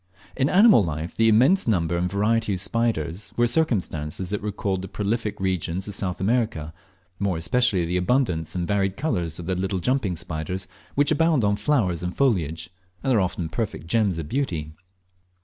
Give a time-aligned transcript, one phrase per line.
[0.35, 4.31] In animal life the immense number and variety of spiders and of lizards were circumstances
[4.31, 6.73] that recalled the prolific regions of south America,
[7.19, 11.55] more especially the abundance and varied colours of the little jumping spiders which abound on
[11.55, 12.71] flowers and foliage,
[13.03, 14.73] and are often perfect gems of beauty.